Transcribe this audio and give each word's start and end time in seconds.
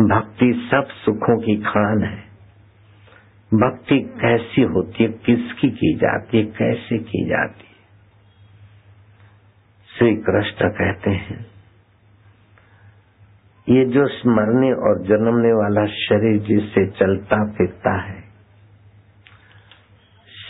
भक्ति 0.00 0.68
सब 0.70 0.88
सुखों 0.90 1.38
की 1.38 1.56
खान 1.56 2.02
है। 2.04 2.26
भक्ति 3.54 3.98
कैसी 3.98 4.62
होती 4.62 5.04
है? 5.04 5.10
किसकी 5.10 5.70
की 5.70 5.94
जाती 5.94 6.38
है? 6.38 6.44
कैसे 6.44 6.98
की 6.98 7.28
जाती 7.28 7.60
है? 7.60 7.76
श्री 9.88 10.16
कृष्ण 10.16 10.68
कहते 10.68 11.10
हैं, 11.10 11.46
ये 13.68 13.84
जो 13.84 14.06
स्मरने 14.08 14.72
और 14.72 15.02
जन्मने 15.02 15.52
वाला 15.52 15.86
शरीर 15.86 16.42
जिससे 16.42 16.86
चलता 16.86 17.44
फिरता 17.50 18.02
है, 18.02 18.20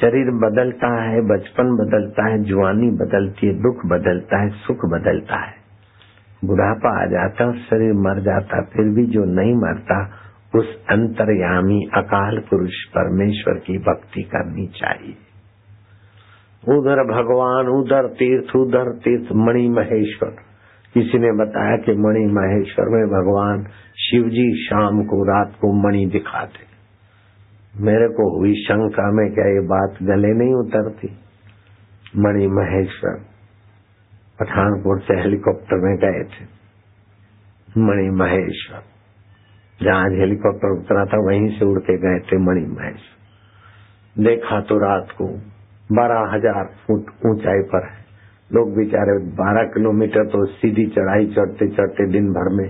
शरीर 0.00 0.30
बदलता 0.30 1.02
है, 1.02 1.20
बचपन 1.20 1.76
बदलता 1.76 2.28
है 2.30 2.42
जुआनी 2.42 2.90
बदलती 2.90 3.46
है, 3.46 3.52
दुख 3.52 3.86
बदलता 3.86 4.42
है, 4.42 4.50
सुख 4.50 4.76
बदलता 4.76 5.36
है। 5.36 5.65
बुढ़ापा 6.46 7.02
आ 7.02 7.06
जाता 7.06 7.46
और 7.46 7.56
शरीर 7.56 7.92
मर 7.92 8.20
जाता, 8.20 8.62
फिर 8.62 8.84
भी 8.84 9.06
जो 9.06 9.24
नहीं 9.24 9.54
मरता, 9.54 10.10
उस 10.58 10.84
अंतर्यामी 10.90 11.80
अकाल 11.94 12.38
पुरुष 12.38 12.84
परमेश्वर 12.84 13.54
की 13.54 13.78
भक्ति 13.78 14.22
करनी 14.22 14.66
चाहिए। 14.66 15.16
उधर 16.68 16.96
भगवान, 16.96 17.66
उधर 17.66 18.06
तीर्थ 18.06 18.56
उधर 18.56 18.92
तीर्थ, 18.92 19.32
मणि 19.32 19.68
महेश्वर। 19.68 20.28
किसी 20.94 21.18
ने 21.18 21.32
बताया 21.32 21.76
कि 21.76 21.92
मणि 21.92 22.26
महेश्वर 22.26 22.84
में 22.88 23.06
भगवान 23.06 23.64
शिव 23.96 24.22
जी 24.22 24.66
शाम 24.66 25.02
को, 25.02 25.24
रात 25.24 25.52
को 25.60 25.88
मणि 25.88 26.06
दिखाते। 26.06 26.66
मेरे 27.80 28.08
को 28.08 28.38
हुई 28.38 28.54
शंका, 28.54 29.12
में 29.12 29.34
क्या 29.34 29.44
ये 29.44 29.60
बात 29.60 29.96
गले 30.02 30.44
नहीं 30.44 30.54
उतरती? 30.54 31.08
मणि 32.16 32.46
महेश्वर 32.46 33.35
पठानकोट 34.38 35.02
से 35.02 35.14
हेलीकॉप्टर 35.14 35.76
में 35.76 35.96
गए 35.96 36.22
थे। 36.24 36.44
मणि 37.80 38.08
महेश्वर। 38.10 38.82
जहाँ 39.80 40.08
हेलीकॉप्टर 40.10 40.78
उतरा 40.78 41.04
था, 41.04 41.18
वहीं 41.18 41.48
से 41.58 41.64
उड़ 41.64 41.78
के 41.80 41.96
गए 41.98 42.18
थे 42.26 42.38
मणि 42.38 42.66
महेश्वर। 42.70 44.24
देखा 44.24 44.60
तो 44.60 44.78
रात 44.78 45.10
को 45.10 45.26
बारह 45.90 46.34
हज़ार 46.34 46.70
फुट 46.86 47.10
ऊंचाई 47.26 47.62
पर 47.62 47.84
है। 47.84 48.04
लोग 48.50 48.74
बेचारे 48.76 49.18
बारह 49.34 49.64
किलोमीटर 49.64 50.26
तो 50.26 50.44
सीधी 50.46 50.86
चढ़ाई 50.86 51.26
चढ़ते 51.26 51.68
चढ़ते 51.68 52.06
दिन 52.12 52.32
भर 52.32 52.52
में 52.54 52.68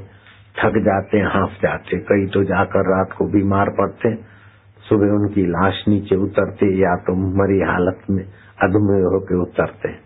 थक 0.57 0.79
जाते, 0.79 1.19
हाफ़ 1.19 1.61
जाते। 1.63 1.99
कई 2.05 2.27
तो 2.27 2.43
जाकर 2.45 2.91
रात 2.91 3.13
को 3.13 3.25
बीमार 3.29 3.71
पड़ते। 3.71 4.15
सुबह 4.85 5.13
उनकी 5.13 5.47
लाश 5.47 5.85
नीचे 5.89 6.17
उतरते 6.17 6.67
या 6.79 6.97
तो 6.97 7.15
मरी 7.37 7.61
हालत 7.63 8.11
में 8.11 8.25
अधमे 8.63 9.01
होकर 9.05 9.43
उतरते। 9.43 10.06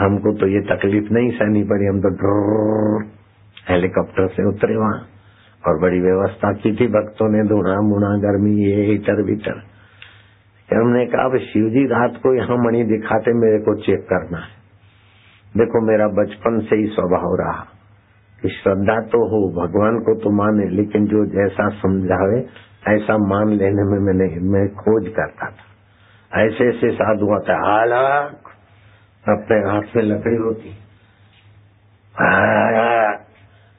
हमको 0.00 0.36
तो 0.36 0.46
ये 0.46 0.60
तकलीफ़ 0.60 1.12
नहीं 1.12 1.30
सहनी 1.30 1.64
पड़ी। 1.64 1.86
हम 1.86 2.00
तो 2.00 3.00
हेलीकॉप्टर 3.70 4.28
से 4.28 4.48
उतरे 4.48 4.76
वहाँ 4.76 5.06
और 5.68 5.82
बड़ी 5.82 6.00
व्यवस्था 6.00 6.52
की 6.52 6.76
थी। 6.76 6.86
भक्तों 6.86 7.28
ने 7.28 7.48
धुना 7.48 7.80
मुना 7.80 8.18
गर्मी, 8.18 8.64
ये 8.64 8.94
इतर 8.94 9.22
भीतर। 9.22 9.62
हमने 10.76 11.06
कहा, 11.06 11.24
अब 11.24 11.36
शिव 11.36 11.68
जी 11.68 11.84
रात 11.86 12.12
को 12.22 12.34
यहाँ 12.34 12.56
मणि 12.56 12.84
दिखाते, 12.84 13.32
मेरे 13.32 13.58
को 13.58 13.74
चेक 13.74 14.00
करना 14.00 14.38
है। 14.38 14.60
देखो, 15.56 15.86
मेरा 15.86 16.08
बचपन 16.08 16.58
से 16.58 16.76
ही 16.76 16.86
स्वभाव 16.86 17.36
रहा। 17.40 17.64
कि 18.42 18.48
श्रद्धा 18.48 19.00
तो 19.00 19.18
हो, 19.18 19.66
भगवान 19.66 19.98
को 19.98 20.14
तो 20.14 20.30
माने, 20.30 20.68
लेकिन 20.68 21.06
जो 21.06 21.26
जैसा 21.26 21.68
समझावे, 21.68 22.46
ऐसा 22.88 23.18
मान 23.18 23.48
लेने 23.48 23.82
में 23.82 23.98
मैंने, 23.98 24.40
मैं 24.40 24.68
खोज 24.68 25.08
करता 25.08 25.46
था। 25.46 26.40
ऐसे 26.40 26.68
ऐसे 26.68 26.90
साधु 26.90 27.26
है। 27.26 27.38
हालाक 27.38 28.49
अपने 29.24 29.56
हाथ 29.62 29.96
में 29.96 30.02
लकड़ी 30.04 30.36
होती। 30.36 30.70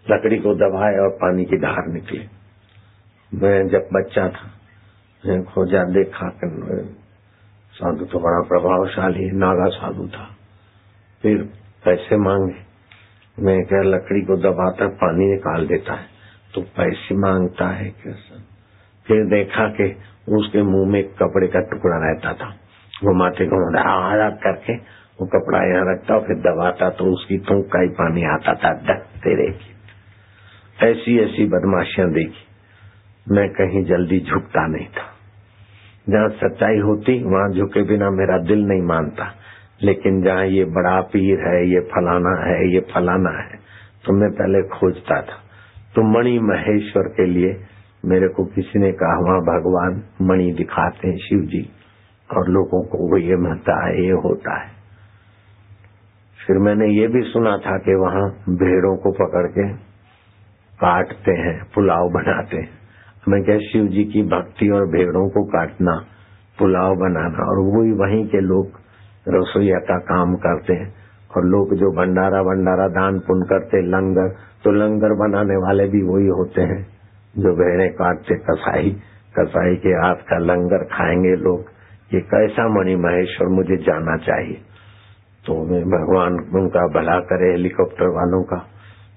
लकड़ी 0.05 0.37
को 0.37 0.53
दबाए 0.55 0.97
और 0.97 1.09
पानी 1.17 1.45
की 1.45 1.57
धार 1.59 1.87
निकले। 1.87 2.19
मैं 3.31 3.57
जब 3.69 3.87
बच्चा 3.93 4.27
था 4.29 5.41
खोजा 5.45 5.83
देखा 5.93 6.29
साधु 7.73 8.05
तो 8.05 8.19
बड़ा 8.19 8.39
प्रभावशाली 8.47 9.25
नागा 9.37 9.67
साधु 9.71 10.07
था। 10.07 10.25
फिर 11.23 11.43
पैसे 11.85 12.17
मांगे। 12.19 12.59
मैं 13.37 13.57
क्या 13.65 13.81
लकड़ी 13.83 14.21
को 14.21 14.37
दबाता, 14.39 14.87
पानी 14.97 15.25
निकाल 15.25 15.67
देता 15.67 15.93
है। 15.93 16.05
तो 16.53 16.61
पैसे 16.77 17.15
माँगता 17.17 17.67
है 17.71 17.89
कैसा 17.97 18.39
फिर 19.07 19.25
देखा 19.29 19.67
कि 19.71 19.85
उसके 20.31 20.63
मुँह 20.63 20.89
में 20.91 21.03
कपड़े 21.15 21.47
का 21.47 21.59
टुकड़ा 21.69 21.97
रहता 21.99 22.33
था। 22.35 22.49
माथे 23.15 23.45
को 23.47 23.57
आज़ाद 23.79 24.39
करके 24.43 24.75
वो 25.21 25.27
कपड़ा 25.27 25.59
यहाँ 25.63 25.93
रखता 25.93 26.19
फिर 26.19 26.37
दबाता 26.37 26.89
तो 26.89 27.05
उसकी 27.13 27.37
थूक 27.39 27.65
का 27.67 27.81
ही 27.81 27.89
पानी 27.89 28.23
आता 28.23 28.53
था, 28.53 28.71
डकते 28.73 29.35
रहेगी 29.35 30.89
ऐसी 30.89 31.19
ऐसी 31.19 31.45
बदमाशियाँ 31.45 32.09
देखी। 32.11 32.45
मैं 33.27 33.49
कहीं 33.49 33.83
जल्दी 33.85 34.19
झुकता 34.19 34.65
नहीं 34.67 34.87
था। 34.87 35.05
जहाँ 36.09 36.29
सच्चाई 36.29 36.79
होती, 36.79 37.23
वहाँ 37.23 37.49
झुके 37.49 37.83
बिना 37.83 38.09
मेरा 38.09 38.37
दिल 38.37 38.63
नहीं 38.63 38.81
मानता। 38.81 39.35
लेकिन 39.83 40.21
जहाँ 40.23 40.45
ये 40.45 40.65
बड़ा 40.65 41.01
पीर 41.01 41.47
है, 41.47 41.69
ये 41.69 41.79
फलाना 41.79 42.33
है, 42.47 42.73
ये 42.73 42.79
फलाना 42.79 43.37
है 43.43 43.59
तो 44.05 44.13
मैं 44.13 44.31
पहले 44.31 44.61
खोजता 44.69 45.21
था। 45.21 45.39
तो 45.95 46.03
मणि 46.03 46.39
महेश्वर 46.39 47.07
के 47.07 47.25
लिए 47.25 47.55
मेरे 48.05 48.27
को 48.27 48.45
किसी 48.45 48.79
ने 48.79 48.91
कहा, 48.91 49.17
वहाँ 49.19 49.41
भगवान 49.41 50.03
मणि 50.21 50.51
दिखाते 50.53 51.07
हैं 51.07 51.17
शिव 51.17 51.39
जी 51.39 51.69
और 52.29 52.49
लोगों 52.49 52.83
को, 52.83 53.11
वो 53.11 53.17
ये 53.17 53.35
महता 53.35 53.87
है, 53.87 54.05
ये 54.05 54.11
होता 54.11 54.61
है। 54.63 54.80
फिर 56.51 56.59
मैंने 56.59 56.87
ये 56.87 57.07
भी 57.07 57.21
सुना 57.21 57.57
था 57.57 57.77
कि 57.77 57.95
वहाँ 57.95 58.29
भेड़ों 58.49 58.97
को 58.97 59.11
पकड़ 59.11 59.47
के 59.47 59.73
काटते 60.75 61.31
हैं, 61.31 61.71
पुलाव 61.75 62.09
बनाते 62.09 62.57
हैं। 62.57 62.69
मैं 63.29 63.43
क्या 63.43 63.57
शिव 63.57 63.87
जी 63.87 64.03
की 64.03 64.23
भक्ति 64.23 64.69
और 64.69 64.87
भेड़ों 64.87 65.29
को 65.29 65.43
काटना, 65.43 66.05
पुलाव 66.59 66.95
बनाना, 66.95 67.49
और 67.49 67.59
वही 67.59 67.91
वहीं 67.91 68.27
के 68.27 68.39
लोग 68.39 68.67
रसोईया 69.27 69.77
का 69.77 69.97
काम 69.97 70.35
करते 70.35 70.73
हैं। 70.73 70.93
और 71.37 71.45
लोग 71.45 71.75
जो 71.75 71.91
भंडारा 71.91 72.43
भंडारा 72.43 72.87
दान 72.87 73.19
पुण्य 73.19 73.45
करते, 73.49 73.81
लंगर 73.81 74.29
तो 74.63 74.71
लंगर 74.71 75.13
बनाने 75.13 75.55
वाले 75.55 75.87
भी 75.87 76.03
वही 76.03 76.27
होते 76.27 76.61
हैं, 76.61 76.87
जो 77.37 77.53
भेड़े 77.53 77.87
काटते, 77.87 78.35
कसाई 78.35 78.97
कसाई 79.39 79.75
के 79.75 79.89
हाथ 79.89 80.15
का 80.15 80.37
लंगर 80.37 80.83
खाएँगे 80.83 81.35
लोग। 81.35 81.65
ये 82.13 82.21
कैसा 82.21 82.67
मणि 82.67 82.95
महेश्वर 82.95 83.47
मुझे 83.47 83.77
जाना 83.77 84.17
चाहिए? 84.17 84.61
तो 85.45 85.65
मैं 85.65 85.81
भगवान 85.81 86.61
उनका 86.61 86.87
भला 86.87 87.19
करे 87.19 87.51
हेलीकॉप्टर 87.51 88.05
वालों 88.05 88.43
का। 88.43 88.69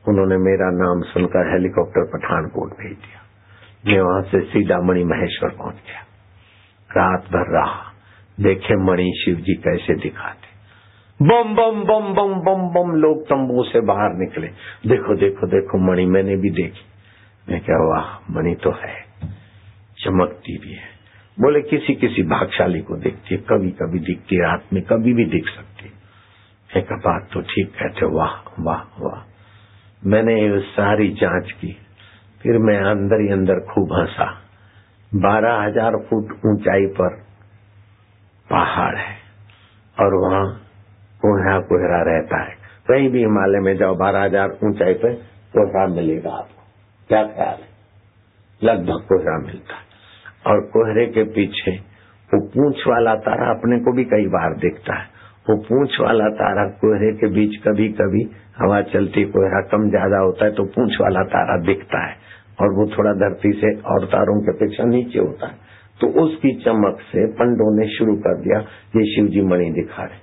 उन्होंने 0.08 0.36
मेरा 0.36 0.70
नाम 0.70 1.12
सुनकर 1.12 1.52
हेलीकॉप्टर 1.52 2.10
पठानकोट 2.12 2.70
भेज 2.70 2.92
दिया। 2.92 3.24
मैं 3.86 4.02
वहाँ 4.02 4.22
से 4.22 4.40
सीधा 4.40 4.80
मणि 4.80 5.04
महेश्वर 5.04 5.50
पहुँच 5.50 5.74
गया। 5.74 6.00
रात 6.96 7.20
भर 7.20 7.52
रहा। 7.52 7.94
देखे 8.40 8.76
मणि 8.76 9.22
शिव 9.24 9.34
जी 9.34 9.54
कैसे 9.54 9.94
दिखाते। 9.94 10.54
बम 11.22 11.54
बम 11.54 11.84
बम 11.84 12.14
बम 12.14 12.34
बम 12.34 12.68
बम, 12.68 12.92
लोग 12.92 13.24
तंबू 13.24 13.62
से 13.62 13.80
बाहर 13.80 14.10
निकले। 14.14 14.46
देखो 14.86 15.16
देखो 15.16 15.46
देखो, 15.46 15.92
मणि 15.92 16.06
मैंने 16.06 16.36
भी 16.36 16.50
देखी। 16.50 16.84
मैं 17.52 17.60
क्या, 17.60 17.76
वाह, 17.76 18.32
मणि 18.32 18.54
तो 18.54 18.70
है। 18.70 19.04
चमकती 19.98 20.58
भी 20.58 20.72
है। 20.72 20.94
बोले, 21.40 21.60
किसी 21.60 21.94
किसी 21.94 22.22
भागशाली 22.22 22.80
को 22.80 22.96
देखती 22.96 23.34
है। 23.34 23.40
कभी 23.40 23.70
कभी 23.70 23.98
दिखती 23.98 24.36
रात 24.36 24.64
में 24.72 24.82
कभी 24.82 25.12
भी 25.12 25.24
दिख 25.24 25.48
सकती 25.48 25.88
एक 26.74 26.92
बात 27.00 27.28
तो 27.32 27.40
ठीक 27.42 27.68
कहते 27.72 28.06
वाह 28.12 28.32
वाह 28.60 28.80
वाह। 29.00 29.20
मैंने 30.02 30.34
सारी 30.68 31.08
जाँच 31.16 31.52
की, 31.52 31.72
फिर 32.40 32.58
मैं 32.60 32.78
अंदर 32.86 33.20
ही 33.20 33.28
अंदर 33.32 33.60
खूब 33.66 33.92
हंसा। 33.92 34.26
बारह 35.12 35.60
हज़ार 35.60 35.96
फुट 36.04 36.32
ऊंचाई 36.46 36.86
पर 36.96 37.16
पहाड़ 38.48 38.96
है, 38.96 39.14
और 39.96 40.14
वहाँ 40.16 40.44
कोहरा 41.22 41.58
कोहरा 41.62 42.02
रहता 42.04 42.42
है। 42.42 42.56
कहीं 42.88 43.08
भी 43.10 43.20
हिमालय 43.20 43.60
में 43.60 43.76
जाओ, 43.76 43.94
बारह 43.96 44.24
हज़ार 44.24 44.58
ऊंचाई 44.64 44.94
पर 44.96 45.14
कोहरा 45.54 45.86
मिलेगा 45.94 46.30
आपको। 46.32 46.62
क्या 47.10 47.22
ख्याल 47.24 47.56
है? 47.56 47.68
लगभग 48.60 49.06
कोहरा 49.08 49.38
मिलता 49.40 49.76
है। 49.76 49.82
और 50.46 50.60
कोहरे 50.68 51.06
के 51.08 51.22
पीछे 51.32 51.76
वो 52.30 52.46
पूछ 52.48 52.86
वाला 52.88 53.14
तारा 53.22 53.50
अपने 53.50 53.78
को 53.78 53.92
भी 53.92 54.04
कई 54.06 54.26
बार 54.30 54.54
देखता 54.60 54.94
है। 54.94 55.12
वो 55.46 55.56
पूछ 55.64 56.00
वाला 56.00 56.28
तारा 56.36 56.64
कोहरे 56.80 57.10
के 57.14 57.28
बीच 57.32 57.56
कभी 57.64 57.88
कभी 57.96 58.22
हवा 58.58 58.80
चलती, 58.92 59.24
कोहरा 59.26 59.60
कम 59.72 59.88
ज़्यादा 59.90 60.18
होता 60.18 60.44
है 60.44 60.52
तो 60.52 60.64
पूछ 60.74 61.00
वाला 61.00 61.22
तारा 61.32 61.56
दिखता 61.66 62.00
है 62.06 62.14
और 62.60 62.74
वो 62.76 62.86
थोड़ा 62.88 63.12
धरती 63.22 63.52
से 63.52 63.72
और 63.92 64.04
तारों 64.06 64.40
के 64.42 64.52
अपेक्षा 64.52 64.84
नीचे 64.86 65.18
होता 65.18 65.46
है। 65.46 65.62
तो 66.00 66.08
उसकी 66.22 66.52
चमक 66.64 67.00
से 67.08 67.26
पंडों 67.34 67.70
ने 67.76 67.88
शुरू 67.88 68.14
कर 68.18 68.40
दिया, 68.40 68.58
ये 68.96 69.04
शिव 69.14 69.28
जी 69.28 69.42
मणि 69.48 69.70
दिखा 69.72 70.02
रहे 70.02 70.22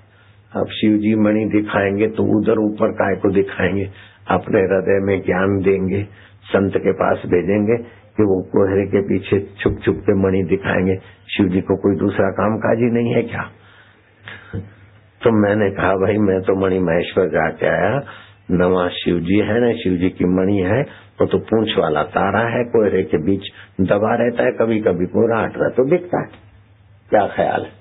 अब 0.52 0.68
शिव 0.72 0.98
जी 0.98 1.16
मणि 1.22 1.46
दिखाएँगे 1.52 2.08
तो 2.16 2.24
उधर 2.38 2.60
ऊपर 2.60 2.92
काय 2.94 3.16
को 3.16 3.30
दिखाएँगे? 3.34 3.88
अपने 4.30 4.62
हृदय 4.62 5.00
में 5.06 5.18
ज्ञान 5.22 5.58
देंगे, 5.62 6.04
संत 6.46 6.78
के 6.78 6.92
पास 7.00 7.22
भेजेंगे 7.28 7.78
कि 8.18 8.24
वो 8.24 8.42
कोहरे 8.52 8.86
के 8.88 9.02
पीछे 9.08 9.40
छुप 9.60 9.80
छुप 9.86 10.04
के 10.08 10.16
मणि 10.24 10.44
दिखाएँगे। 10.50 10.96
शिव 11.36 11.48
जी 11.48 11.62
को 11.62 11.78
कोई 11.78 11.96
दूसरा 12.00 12.30
काम 12.38 12.58
काज 12.58 12.80
ही 12.80 12.90
नहीं 12.92 13.14
है 13.14 13.24
क्या? 13.24 13.50
तो 15.24 15.32
मैंने 15.32 15.70
कहा, 15.72 15.94
भाई, 15.94 16.18
मैं 16.18 16.42
तो 16.42 16.56
मणि 16.56 16.80
महेश्वर 16.80 17.28
जाके 17.28 17.68
आया। 17.68 18.02
नवा 18.52 18.88
शिव 18.88 19.20
जी 19.20 19.40
है 19.40 19.60
न 19.62 19.74
शिव 19.74 19.94
जी 19.94 20.10
की 20.10 20.26
मणि 20.26 20.58
है, 20.58 20.82
वो 21.22 21.26
तो 21.26 21.38
पूंछ 21.38 21.78
वाला 21.78 22.04
तारा 22.04 22.58
है 22.58 22.64
कोहरे 22.64 23.04
के 23.04 23.18
बीच 23.18 23.42
दबा 23.82 24.16
रहता 24.16 24.44
है 24.44 24.52
कभी 24.52 24.80
कभी 24.80 25.06
पूरा 25.06 25.40
हट 25.40 25.58
रहा 25.58 25.70
तो 25.70 25.90
दिखता 25.90 26.22
है। 26.22 26.28
क्या 27.10 27.28
ख्याल 27.28 27.62
है? 27.62 27.81